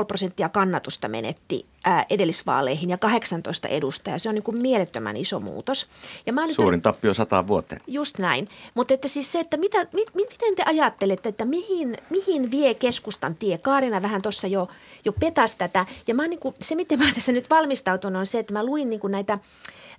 [0.00, 4.18] 7,5 prosenttia kannatusta menetti ää, edellisvaaleihin ja 18 edustajaa.
[4.18, 5.86] Se on niin kuin mielettömän iso muutos.
[6.26, 7.80] Ja mä oon nyt Suurin tappio sataan vuoteen.
[7.86, 8.48] Just näin.
[8.74, 13.34] Mutta että siis se, että mitä, mit, miten te ajattelette, että mihin, mihin vie keskustan
[13.34, 13.58] tie?
[13.58, 14.68] Kaarina vähän tuossa jo,
[15.04, 15.86] jo petas tätä.
[16.06, 18.90] Ja mä niin kuin, se, miten mä tässä nyt valmistautunut, on se, että mä luin
[18.90, 19.38] niin kuin näitä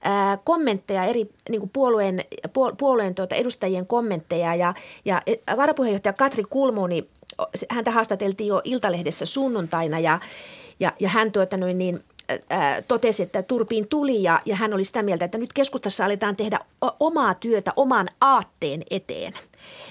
[0.02, 4.56] ää, kommentteja eri niin kuin puolueen, puol- puolueen tuota edustajien kommentteja.
[4.56, 4.74] Ja,
[5.06, 7.08] ja e, varapuheenjohtaja Katri Kulmuni,
[7.70, 10.20] häntä haastateltiin jo Iltalehdessä sunnuntaina ja,
[10.80, 12.04] ja, ja hän tuota noin niin,
[12.50, 16.36] ää, totesi, että turpiin tuli ja, ja hän oli sitä mieltä, että nyt keskustassa aletaan
[16.36, 16.60] tehdä
[17.00, 19.34] omaa työtä oman aatteen eteen.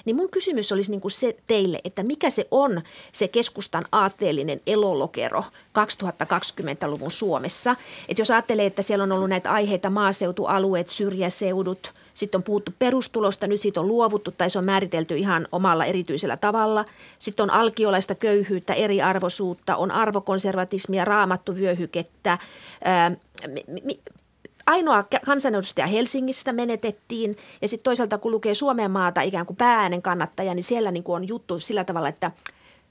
[0.05, 2.81] Niin mun kysymys olisi niin kuin se teille, että mikä se on
[3.11, 5.43] se keskustan aatteellinen elolokero
[5.79, 7.75] 2020-luvun Suomessa.
[8.09, 13.47] Että jos ajattelee, että siellä on ollut näitä aiheita maaseutualueet, syrjäseudut, sitten on puhuttu perustulosta,
[13.47, 16.85] nyt siitä on luovuttu tai se on määritelty ihan omalla erityisellä tavalla.
[17.19, 22.37] Sitten on alkiolaista köyhyyttä, eriarvoisuutta, on arvokonservatismia, raamattuvyöhykettä.
[24.65, 30.53] Ainoa kansanedustaja Helsingistä menetettiin ja sitten toisaalta kun lukee Suomen maata ikään kuin päääänen kannattaja,
[30.53, 32.31] niin siellä niin kuin on juttu sillä tavalla, että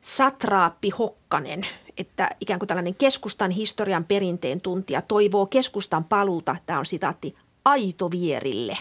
[0.01, 1.67] satraappi Hokkanen,
[1.99, 7.35] että ikään kuin tällainen keskustan historian perinteen tuntija toivoo keskustan paluuta, tämä on sitaatti,
[7.65, 8.79] aitovierille.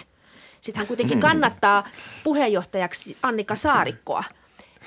[0.65, 1.88] Sitten hän kuitenkin kannattaa
[2.23, 4.23] puheenjohtajaksi Annika Saarikkoa.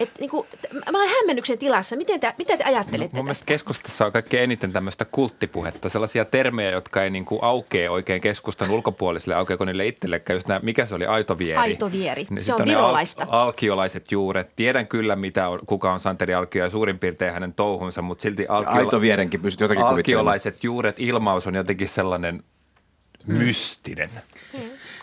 [0.00, 0.46] Et niin kuin,
[0.92, 1.96] mä olen hämmennyksen tilassa.
[1.96, 3.48] Miten te, mitä te ajattelette Mun mielestä tästä?
[3.48, 8.70] keskustassa on kaikkein eniten tämmöistä kulttipuhetta, sellaisia termejä, jotka ei niin kuin aukea oikein keskustan
[8.70, 10.36] ulkopuolisille, aukeako niille itsellekään.
[10.36, 11.60] Just nämä, mikä se oli, aitovieri.
[11.60, 12.24] Aitovieri.
[12.24, 13.26] Se sit on ne virolaista.
[13.28, 14.56] Al- alkiolaiset juuret.
[14.56, 18.46] Tiedän kyllä, mitä on, kuka on Santeri Alkio ja suurin piirtein hänen touhunsa, mutta silti
[18.48, 22.42] alkio- Aitovierenkin pystyt jotakin alkiolaiset juuret, ilmaus on jotenkin sellainen
[23.26, 24.10] mystinen.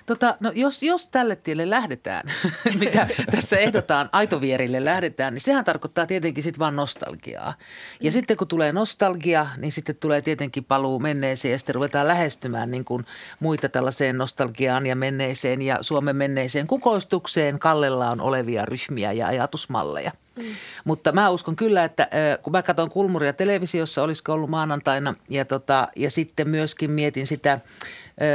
[0.06, 2.24] Tota, no jos, jos tälle tielle lähdetään,
[2.80, 7.54] mitä tässä ehdotaan, aitovierille lähdetään, niin sehän tarkoittaa tietenkin sitten vaan nostalgiaa.
[8.02, 12.72] Ja sitten kun tulee nostalgia, niin sitten tulee tietenkin paluu menneeseen ja sitten ruvetaan lähestymään
[12.72, 13.06] niin kuin
[13.40, 20.12] muita tällaiseen nostalgiaan ja menneeseen ja Suomen menneeseen kukoistukseen kallellaan olevia ryhmiä ja ajatusmalleja.
[20.36, 20.46] Mm.
[20.84, 22.10] Mutta mä uskon kyllä, että
[22.44, 27.60] kun mä katson Kulmuria televisiossa, olisiko ollut maanantaina, ja, tota, ja sitten myöskin mietin sitä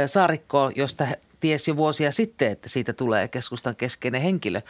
[0.05, 1.07] Saarikkoa, josta
[1.41, 4.61] ties jo vuosia sitten, että siitä tulee keskustan keskeinen henkilö,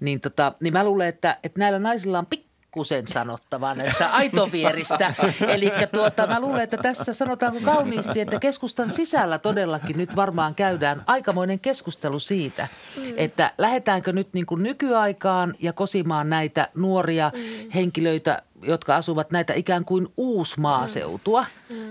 [0.00, 5.14] niin, tota, niin mä luulen, että, että näillä naisilla on pikkusen sanottavaa näistä aitovieristä.
[5.54, 11.02] Eli tuota, mä luulen, että tässä sanotaanko kauniisti, että keskustan sisällä todellakin nyt varmaan käydään
[11.06, 12.68] aikamoinen keskustelu siitä,
[13.16, 17.30] että lähdetäänkö nyt niin kuin nykyaikaan ja kosimaan näitä nuoria
[17.74, 21.44] henkilöitä, jotka asuvat näitä ikään kuin uusmaaseutua,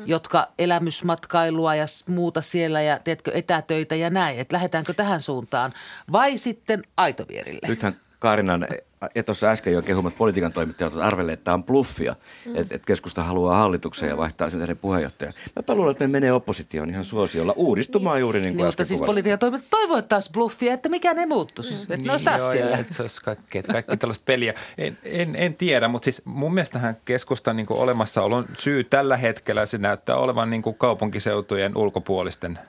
[0.06, 4.40] jotka elämysmatkailua ja muuta siellä ja teetkö etätöitä ja näin.
[4.40, 5.74] Että lähdetäänkö tähän suuntaan
[6.12, 7.68] vai sitten aitovierille?
[7.68, 8.68] Nythän Kaarinan,
[9.16, 12.16] ja tuossa äsken jo kehumat politiikan toimittajat ovat arvelleet, että tämä on bluffia,
[12.46, 12.56] mm.
[12.56, 15.34] että, että keskusta haluaa hallitukseen ja vaihtaa sen tähden puheenjohtajan.
[15.68, 19.02] Mä luulen, että me menee oppositioon ihan suosiolla uudistumaan juuri niin kuin Niin, mutta siis
[19.02, 21.84] politiikan toimittajat toivoivat taas bluffia, että mikään ei muuttuisi.
[21.90, 22.72] Että ne olisi taas Niin, joo, siellä.
[22.72, 24.54] ja että se olisi kaikki, että kaikki tällaista peliä.
[24.78, 29.78] En, en, en tiedä, mutta siis mun mielestähän keskustan niin olemassaolon syy tällä hetkellä se
[29.78, 32.60] näyttää olevan niin kuin kaupunkiseutujen ulkopuolisten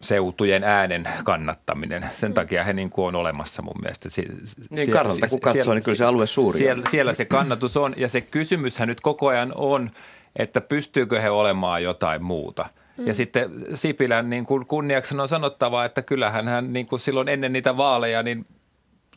[0.00, 2.04] seutujen äänen kannattaminen.
[2.20, 4.08] Sen takia he niin kuin on olemassa mun mielestä.
[4.08, 4.26] Sie-
[4.70, 6.58] Niin kartalta kun katsoo, niin kyllä se alue suuri on.
[6.58, 9.90] Siellä, siellä se kannatus on ja se kysymyshän nyt koko ajan on,
[10.36, 12.66] että pystyykö he olemaan jotain muuta.
[12.98, 17.52] Ja sitten Sipilän niin kuin kunniaksi on sanottava, että kyllähän hän niin kuin silloin ennen
[17.52, 18.46] niitä vaaleja niin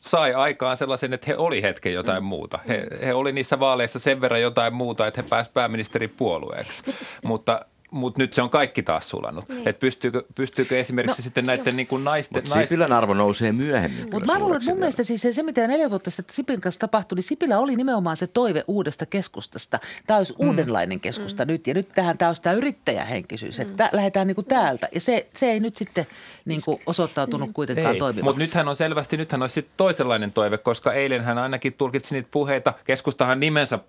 [0.01, 2.59] sai aikaan sellaisen, että he oli hetken jotain muuta.
[2.67, 6.83] He, he oli niissä vaaleissa sen verran jotain muuta, että he pääsivät pääministeripuolueeksi.
[7.23, 7.59] Mutta
[7.91, 9.49] mutta nyt se on kaikki taas sulanut.
[9.49, 9.67] Niin.
[9.67, 12.43] Et pystyykö, pystyykö esimerkiksi no, sitten näiden niin kuin naisten...
[12.43, 14.07] Mutta Sipilän arvo nousee myöhemmin.
[14.11, 16.79] Mutta mä luulen, että mun mielestä siis se, se, mitä neljä vuotta sitten Sipilän kanssa
[16.79, 19.79] tapahtui, niin Sipilä oli nimenomaan se toive uudesta keskustasta.
[20.07, 20.47] Tämä olisi mm.
[20.47, 21.51] uudenlainen keskusta mm.
[21.51, 23.61] nyt ja nyt tähän tämä olisi tämä yrittäjähenkisyys, mm.
[23.61, 24.87] että lähdetään niin kuin täältä.
[24.93, 26.07] Ja se, se ei nyt sitten
[26.45, 27.99] niin kuin osoittautunut kuitenkaan ei.
[27.99, 28.23] toimivaksi.
[28.23, 32.29] Mutta nythän on selvästi, nythän olisi sitten toisenlainen toive, koska eilen hän ainakin tulkitsi niitä
[32.31, 32.73] puheita.
[32.83, 33.79] Keskustahan nimensä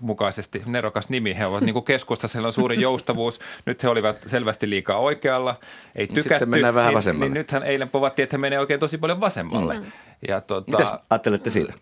[0.00, 3.40] mukaisesti, nerokas nimi, he ovat niin kuin keskusta, siellä on suuri joustavuus.
[3.66, 5.60] Nyt he olivat selvästi liikaa oikealla,
[5.94, 6.28] ei tykätty.
[6.28, 7.24] Sitten mennään vähän niin- vasemmalle.
[7.26, 9.78] Niin, niin nythän eilen povattiin, että he menee oikein tosi paljon vasemmalle.
[9.78, 9.84] Mm.
[10.28, 11.72] Ja tuota, Mitäs ajattelette siitä?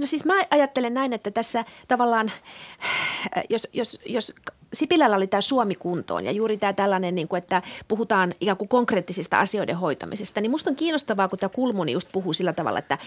[0.00, 2.30] No siis mä ajattelen näin, että tässä tavallaan,
[3.50, 4.34] jos, jos, jos
[4.74, 8.68] Sipilällä oli tämä Suomi kuntoon ja juuri tämä tällainen, niin kuin, että puhutaan ikään kuin
[8.68, 12.98] konkreettisista asioiden hoitamisesta, niin musta on kiinnostavaa, kun tämä Kulmuni just puhuu sillä tavalla, että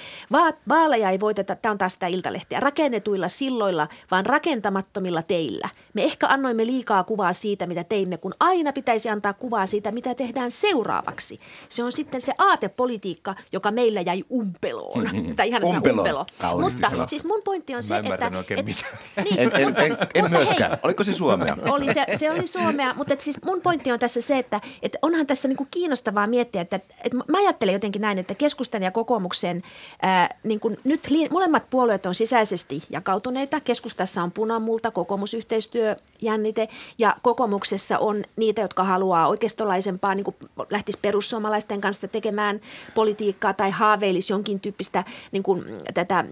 [0.69, 5.69] vaaleja ei voiteta, tämä on taas sitä iltalehtiä, rakennetuilla silloilla, vaan rakentamattomilla teillä.
[5.93, 10.15] Me ehkä annoimme liikaa kuvaa siitä, mitä teimme, kun aina pitäisi antaa kuvaa siitä, mitä
[10.15, 11.39] tehdään seuraavaksi.
[11.69, 15.06] Se on sitten se aatepolitiikka, joka meillä jäi umpeloon.
[15.36, 16.01] tai ihan umpelo.
[16.01, 16.25] umpelo.
[16.62, 17.08] Mutta sana.
[17.08, 18.32] siis mun pointti on se, että...
[18.38, 18.65] Oikein et,
[19.24, 20.72] niin, en, en, en, en myöskään.
[20.72, 21.58] Hei, Oliko se Suomea?
[21.70, 24.98] Oli se, se oli Suomea, mutta et siis mun pointti on tässä se, että et
[25.02, 29.62] onhan tässä niinku kiinnostavaa miettiä, että et mä ajattelen jotenkin näin, että keskustan ja kokoomuksen
[30.02, 33.60] ää, niinku nyt li, molemmat puolueet on sisäisesti jakautuneita.
[33.60, 36.67] Keskustassa on punamulta, kokoomusyhteistyö, jännite
[37.00, 40.36] ja kokoomuksessa on niitä, jotka haluaa oikeistolaisempaa, niin kuin
[40.70, 42.62] lähtisi perussuomalaisten kanssa tekemään
[42.96, 46.26] politiikkaa tai haaveilisi jonkin tyyppistä niin kuin, tätä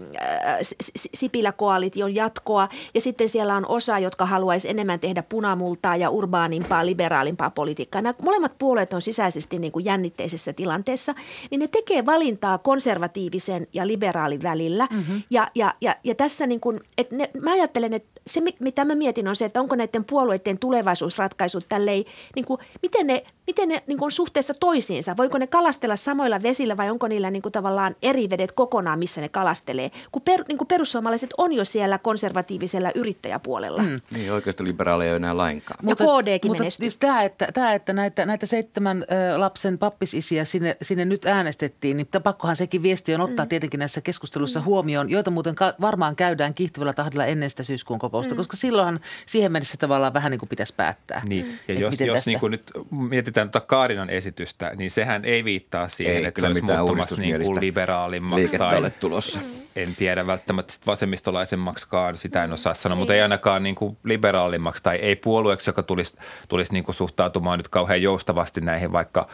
[1.14, 2.68] Sipilä-koalition jatkoa.
[2.94, 8.02] Ja sitten siellä on osa, jotka haluaisi enemmän tehdä punamultaa ja urbaanimpaa, liberaalimpaa politiikkaa.
[8.02, 11.14] Nämä molemmat puolueet on sisäisesti niin kuin jännitteisessä tilanteessa,
[11.50, 14.88] niin ne tekee valintaa konservatiivisen ja liberaalin välillä.
[14.90, 15.22] Mm-hmm.
[15.30, 18.94] Ja, ja, ja, ja tässä niin kuin, että ne, mä ajattelen, että se mitä mä
[18.94, 23.82] mietin on se, että onko näiden puolueiden tulevaisuusratkaisut tälleen, niin kuin, miten ne, miten ne
[23.86, 25.16] niin kuin on suhteessa toisiinsa?
[25.16, 29.20] Voiko ne kalastella samoilla vesillä vai onko niillä niin kuin tavallaan eri vedet kokonaan, missä
[29.20, 29.90] ne kalastelee?
[30.12, 33.82] Kun, per, niin kuin perussuomalaiset on jo siellä konservatiivisella yrittäjäpuolella.
[33.82, 34.00] Mm.
[34.10, 35.78] Niin, oikeasti liberaaleja ei enää lainkaan.
[35.82, 40.44] Mutta, ja KDkin mutta siis tämä, että, tämä, että näitä, näitä seitsemän ö, lapsen pappisisiä
[40.44, 43.48] sinne, sinne nyt äänestettiin, niin pakkohan sekin viesti on ottaa mm.
[43.48, 44.64] tietenkin näissä keskusteluissa mm.
[44.64, 48.36] huomioon, joita muuten ka- varmaan käydään kiihtyvällä tahdilla ennen sitä syyskuun kokousta, mm.
[48.36, 51.22] koska silloinhan siihen mennessä tavallaan vähän niin kuin pitäisi päättää.
[51.24, 55.88] Niin, ja jos, jos niin kuin nyt mietitään tuota Kaarinan esitystä, niin sehän ei viittaa
[55.88, 58.58] siihen, ei, että se olisi muuttumassa niin kuin liberaalimmaksi.
[58.58, 59.40] Tai, ole tulossa.
[59.86, 64.96] En tiedä välttämättä vasemmistolaisemmaksikaan, sitä en osaa sanoa, mutta ei ainakaan niin kuin liberaalimmaksi tai
[64.96, 66.18] ei puolueeksi, joka tulisi,
[66.48, 69.28] tulisi niin kuin suhtautumaan nyt kauhean joustavasti näihin vaikka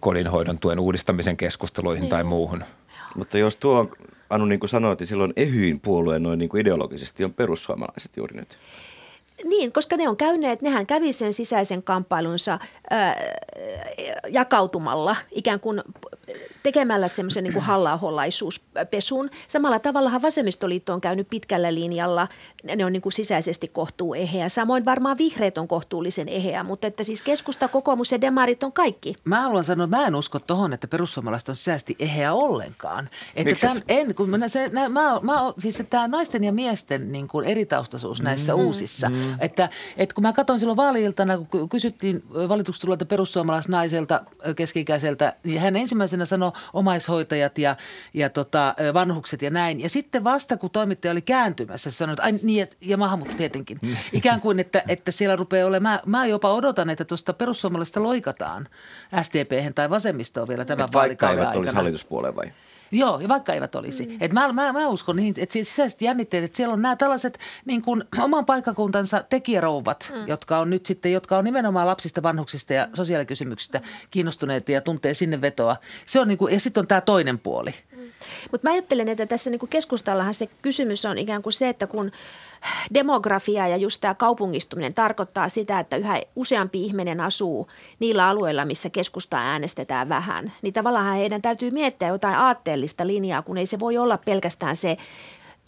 [0.00, 2.10] kodinhoidon tuen uudistamisen keskusteluihin niin.
[2.10, 2.64] tai muuhun.
[3.16, 3.90] Mutta jos tuo
[4.30, 8.36] Anu, niin kuin sanoit, niin silloin ehyin puolueen noin niin kuin ideologisesti on perussuomalaiset juuri
[8.36, 8.58] nyt.
[9.44, 12.58] Niin, koska ne on käyneet, nehän kävi sen sisäisen kamppailunsa
[12.90, 13.16] ää,
[14.28, 15.82] jakautumalla ikään kuin
[16.62, 17.98] tekemällä semmoisen niin halla
[19.48, 22.28] Samalla tavalla vasemmistoliitto on käynyt pitkällä linjalla,
[22.76, 24.48] ne on niin kuin sisäisesti kohtuu eheä.
[24.48, 29.14] Samoin varmaan vihreät on kohtuullisen eheä, mutta että siis keskusta, kokoomus ja demarit on kaikki.
[29.24, 33.10] Mä haluan sanoa, että mä en usko tohon, että perussuomalaiset on sisäisesti eheä ollenkaan.
[33.34, 37.28] Että tämän, en, kun mä, se, nä, mä, mä, siis tämä naisten ja miesten niin
[37.28, 39.08] kuin eritaustaisuus näissä mm, uusissa.
[39.08, 39.29] Mm.
[39.38, 41.04] Että, että kun mä katsoin silloin vaali
[41.50, 44.20] kun kysyttiin valituksi tulleelta perussuomalaisnaiselta
[44.56, 47.76] keski-ikäiseltä, niin hän ensimmäisenä sanoi omaishoitajat ja,
[48.14, 49.80] ja tota, vanhukset ja näin.
[49.80, 53.78] Ja sitten vasta kun toimittaja oli kääntymässä, sanoi, että ai niin, ja maahanmuutto tietenkin.
[53.82, 53.96] Mm.
[54.12, 58.68] Ikään kuin, että, että siellä rupeaa olemaan, mä, mä jopa odotan, että tuosta perussuomalaisesta loikataan
[59.22, 61.44] SDP tai vasemmistoon vielä tämän vaalikauden aikana.
[61.44, 62.52] Vaikka eivät olisi hallituspuoleen vai?
[62.92, 64.06] Joo, ja vaikka eivät olisi.
[64.06, 64.16] Mm.
[64.20, 67.38] Et mä, mä, mä uskon niihin, että siis sisäiset jännitteet, että siellä on nämä tällaiset
[67.64, 70.28] niin kuin, oman paikkakuntansa tekijärouvat, mm.
[70.28, 75.40] jotka on nyt sitten, jotka on nimenomaan lapsista, vanhuksista ja sosiaalikysymyksistä kiinnostuneita ja tuntee sinne
[75.40, 75.76] vetoa.
[76.06, 77.74] Se on niin kuin, ja sitten on tämä toinen puoli.
[77.96, 78.02] Mm.
[78.50, 81.86] Mutta mä ajattelen, että tässä niin kuin keskustallahan se kysymys on ikään kuin se, että
[81.86, 82.12] kun–
[82.94, 87.68] demografia ja just tämä kaupungistuminen tarkoittaa sitä, että yhä useampi ihminen asuu
[87.98, 90.52] niillä alueilla, missä keskustaa äänestetään vähän.
[90.62, 94.96] Niin tavallaan heidän täytyy miettiä jotain aatteellista linjaa, kun ei se voi olla pelkästään se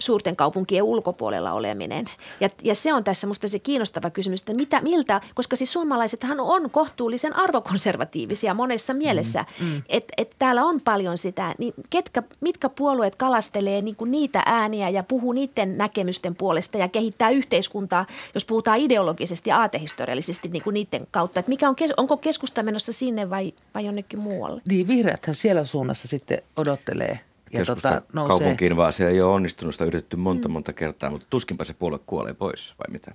[0.03, 2.05] suurten kaupunkien ulkopuolella oleminen.
[2.41, 6.41] Ja, ja se on tässä musta se kiinnostava kysymys, että mitä, miltä, koska siis suomalaisethan
[6.41, 9.83] on kohtuullisen arvokonservatiivisia monessa mielessä, mm, mm.
[9.89, 14.89] että et täällä on paljon sitä, niin ketkä, mitkä puolueet kalastelee niin kuin niitä ääniä
[14.89, 20.75] ja puhuu niiden näkemysten puolesta ja kehittää yhteiskuntaa, jos puhutaan ideologisesti ja aatehistoriallisesti niin kuin
[20.75, 24.61] niiden kautta, että mikä on, onko keskusta menossa sinne vai, vai jonnekin muualle?
[24.69, 27.21] Niin, vihreäthän siellä suunnassa sitten odottelee–
[27.53, 29.75] ja tota, kaupunkiin, vaan se ei ole onnistunut.
[29.75, 30.53] Sitä yritetty monta, mm.
[30.53, 33.15] monta kertaa, mutta tuskinpä se puolue kuolee pois, vai mitä?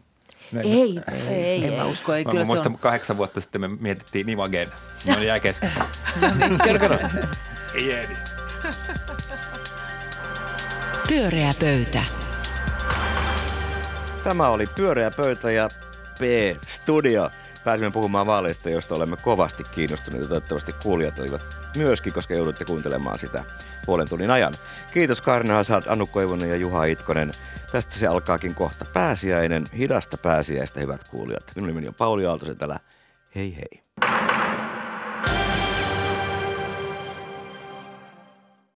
[0.63, 1.65] Ei, ei, ei.
[1.65, 2.80] En mä usko, ei Mä, kyllä mä se muistan, on.
[2.80, 4.67] kahdeksan vuotta sitten me mietittiin Nivagen.
[5.08, 5.69] Mä olin jää kesken.
[7.76, 8.13] Ei ehdi.
[11.08, 12.04] Pyöreä pöytä.
[14.23, 15.69] Tämä oli Pyöreä pöytä ja
[16.19, 17.32] P-studio.
[17.67, 20.27] Pääsimme puhumaan vaaleista, joista olemme kovasti kiinnostuneita.
[20.27, 21.41] Toivottavasti kuulijat olivat
[21.75, 23.43] myöskin, koska joudutte kuuntelemaan sitä
[23.86, 24.53] puolen tunnin ajan.
[24.93, 27.32] Kiitos Karna Hazard, Anu Koivunen ja Juha Itkonen.
[27.71, 31.51] Tästä se alkaakin kohta pääsiäinen, hidasta pääsiäistä, hyvät kuulijat.
[31.56, 32.80] Minun nimeni on Pauli Aaltosen täällä.
[33.36, 33.87] Hei hei.